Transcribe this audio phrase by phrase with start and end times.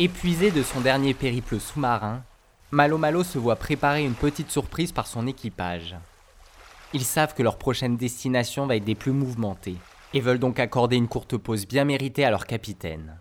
[0.00, 2.22] Épuisé de son dernier périple sous-marin,
[2.70, 5.96] Malo Malo se voit préparer une petite surprise par son équipage.
[6.92, 9.74] Ils savent que leur prochaine destination va être des plus mouvementées,
[10.14, 13.18] et veulent donc accorder une courte pause bien méritée à leur capitaine.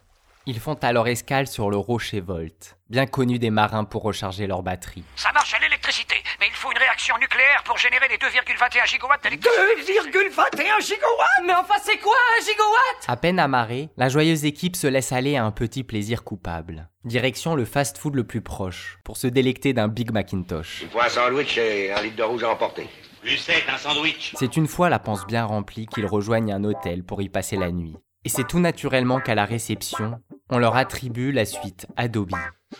[0.49, 4.63] Ils font alors escale sur le Rocher Volt, bien connu des marins pour recharger leur
[4.63, 5.03] batterie.
[5.17, 9.23] Ça marche à l'électricité, mais il faut une réaction nucléaire pour générer les 2,21 gigawatts
[9.23, 9.61] d'électricité.
[10.09, 11.43] 2,21 gigawatts?
[11.45, 13.09] Mais enfin, c'est quoi un gigawatt?
[13.09, 16.87] À peine amarrée, la joyeuse équipe se laisse aller à un petit plaisir coupable.
[17.03, 20.83] Direction le fast-food le plus proche, pour se délecter d'un Big Macintosh.
[20.83, 22.87] Il faut un sandwich et un litre de rouge à emporter.
[23.19, 24.33] Plus sec, un sandwich.
[24.37, 27.69] C'est une fois la panse bien remplie qu'ils rejoignent un hôtel pour y passer la
[27.69, 27.97] nuit.
[28.25, 30.19] Et c'est tout naturellement qu'à la réception,
[30.49, 32.31] on leur attribue la suite Adobe.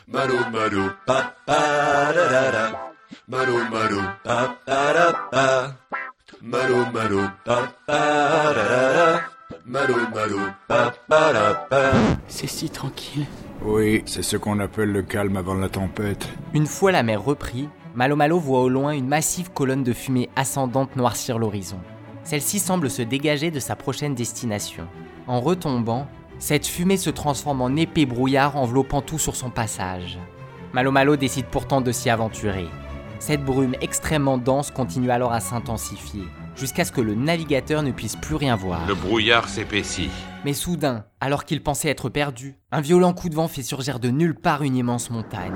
[0.08, 2.94] Malo malo pa pa da da da.
[3.27, 5.73] Malo malo pa pa da pa.
[6.41, 9.22] Malo malo pa pa da da da.
[9.66, 11.92] Malo malo pa pa da pa.
[12.27, 13.25] C'est si tranquille.
[13.64, 16.27] Oui, c'est ce qu'on appelle le calme avant la tempête.
[16.53, 20.30] Une fois la mer reprise, Malo Malo voit au loin une massive colonne de fumée
[20.36, 21.80] ascendante noircir l'horizon.
[22.23, 24.88] Celle-ci semble se dégager de sa prochaine destination.
[25.27, 26.08] En retombant,
[26.39, 30.19] cette fumée se transforme en épais brouillard enveloppant tout sur son passage.
[30.73, 32.67] Malo Malo décide pourtant de s'y aventurer.
[33.19, 36.23] Cette brume extrêmement dense continue alors à s'intensifier,
[36.55, 38.85] jusqu'à ce que le navigateur ne puisse plus rien voir.
[38.88, 40.11] Le brouillard s'épaissit.
[40.45, 44.09] Mais soudain, alors qu'il pensait être perdu, un violent coup de vent fait surgir de
[44.09, 45.53] nulle part une immense montagne.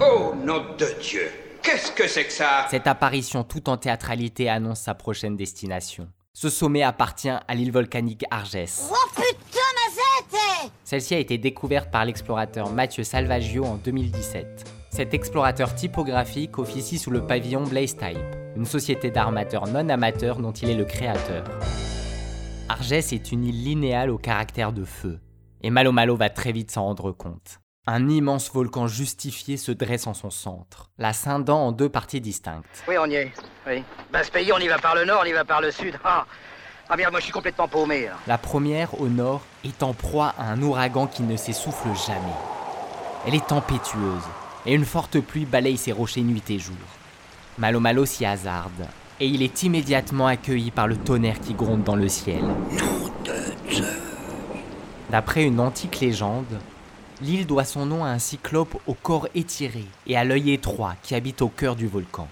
[0.00, 1.30] Oh, nom de Dieu
[1.62, 2.66] Qu'est-ce que c'est que ça?
[2.70, 6.08] Cette apparition tout en théâtralité annonce sa prochaine destination.
[6.32, 8.90] Ce sommet appartient à l'île volcanique Argès.
[8.90, 9.57] Oh putain,
[10.88, 14.72] Celle-ci a été découverte par l'explorateur Mathieu Salvaggio en 2017.
[14.88, 18.16] Cet explorateur typographique officie sous le pavillon Blaze Type,
[18.56, 21.44] une société d'armateurs non amateurs dont il est le créateur.
[22.70, 25.20] Argès est une île linéale au caractère de feu,
[25.60, 27.60] et Malo Malo va très vite s'en rendre compte.
[27.86, 32.82] Un immense volcan justifié se dresse en son centre, la scindant en deux parties distinctes.
[32.88, 33.32] Oui, on y est.
[33.66, 33.82] Oui.
[34.10, 35.98] Ben, ce pays, on y va par le nord, on y va par le sud.
[36.02, 36.24] Ah,
[36.90, 38.06] ah merde, moi je suis complètement paumé.
[38.06, 38.12] là.
[38.26, 42.36] La première, au nord, est en proie à un ouragan qui ne s'essouffle jamais.
[43.26, 44.22] Elle est tempétueuse,
[44.64, 46.76] et une forte pluie balaye ses rochers nuit et jour.
[47.58, 48.86] Malo Malo s'y hasarde,
[49.20, 52.44] et il est immédiatement accueilli par le tonnerre qui gronde dans le ciel.
[55.10, 56.58] D'après une antique légende,
[57.20, 61.14] l'île doit son nom à un cyclope au corps étiré et à l'œil étroit qui
[61.14, 62.28] habite au cœur du volcan.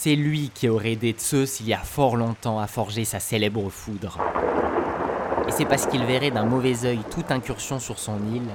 [0.00, 3.68] C'est lui qui aurait aidé Zeus il y a fort longtemps à forger sa célèbre
[3.68, 4.20] foudre.
[5.48, 8.46] Et c'est parce qu'il verrait d'un mauvais œil toute incursion sur son île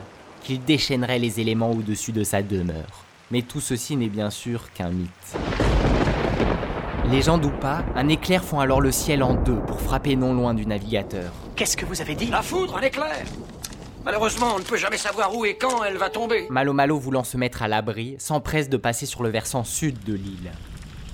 [0.42, 3.04] qu'il déchaînerait les éléments au-dessus de sa demeure.
[3.30, 5.10] Mais tout ceci n'est bien sûr qu'un mythe.
[7.12, 10.54] Légende ou pas, un éclair fond alors le ciel en deux pour frapper non loin
[10.54, 11.34] du navigateur.
[11.58, 12.28] Qu'est-ce que vous avez dit?
[12.28, 13.26] La foudre, un éclair
[14.06, 16.48] Malheureusement, on ne peut jamais savoir où et quand elle va tomber.
[16.50, 20.14] Malo Malo voulant se mettre à l'abri, s'empresse de passer sur le versant sud de
[20.14, 20.54] l'île.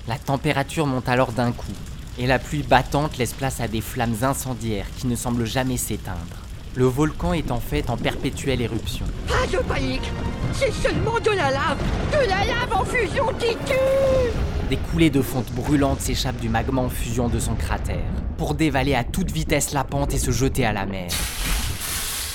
[0.08, 1.72] La température monte alors d'un coup,
[2.18, 6.18] et la pluie battante laisse place à des flammes incendiaires qui ne semblent jamais s'éteindre.
[6.76, 9.06] Le volcan est en fait en perpétuelle éruption.
[9.28, 10.12] Pas de panique
[10.54, 11.78] C'est seulement de la lave
[12.12, 16.82] De la lave en fusion qui tue Des coulées de fonte brûlantes s'échappent du magma
[16.82, 20.66] en fusion de son cratère, pour dévaler à toute vitesse la pente et se jeter
[20.66, 21.10] à la mer.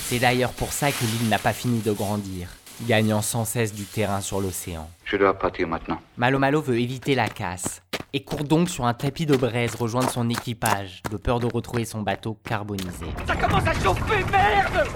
[0.07, 2.49] C'est d'ailleurs pour ça que l'île n'a pas fini de grandir,
[2.83, 4.89] gagnant sans cesse du terrain sur l'océan.
[5.05, 5.99] Je dois partir maintenant.
[6.17, 7.81] Malo Malo veut éviter la casse,
[8.13, 11.85] et court donc sur un tapis de braise rejoindre son équipage, de peur de retrouver
[11.85, 13.07] son bateau carbonisé.
[13.27, 14.87] Ça commence à chauffer, merde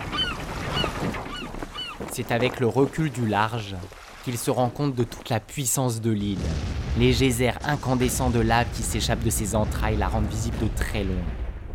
[2.12, 3.76] C'est avec le recul du large
[4.24, 6.40] qu'il se rend compte de toute la puissance de l'île.
[6.98, 11.04] Les geysers incandescents de lave qui s'échappent de ses entrailles la rendent visible de très
[11.04, 11.16] loin.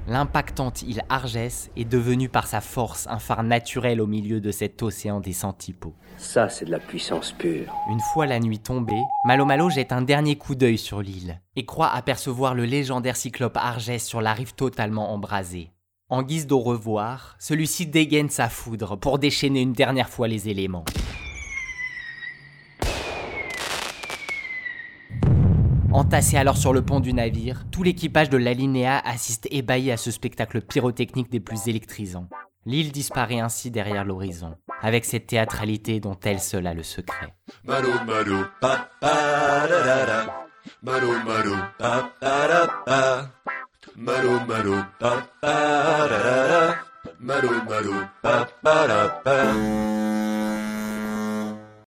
[0.06, 4.82] L'impactante île Argès est devenue par sa force un phare naturel au milieu de cet
[4.82, 5.94] océan des centipaux.
[6.18, 7.74] Ça, c'est de la puissance pure.
[7.90, 11.64] Une fois la nuit tombée, Malo Malo jette un dernier coup d'œil sur l'île et
[11.64, 15.70] croit apercevoir le légendaire cyclope Argès sur la rive totalement embrasée.
[16.10, 20.84] En guise d'au revoir, celui-ci dégaine sa foudre pour déchaîner une dernière fois les éléments.
[25.94, 30.10] Entassé alors sur le pont du navire, tout l'équipage de l'Alinéa assiste ébahi à ce
[30.10, 32.28] spectacle pyrotechnique des plus électrisants.
[32.66, 37.32] L'île disparaît ainsi derrière l'horizon, avec cette théâtralité dont elle seule a le secret.